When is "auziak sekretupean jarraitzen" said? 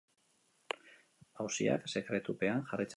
1.45-2.87